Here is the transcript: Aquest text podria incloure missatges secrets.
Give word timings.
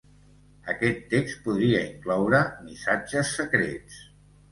Aquest 0.71 1.03
text 1.11 1.43
podria 1.47 1.81
incloure 1.89 2.39
missatges 2.71 3.35
secrets. 3.41 4.01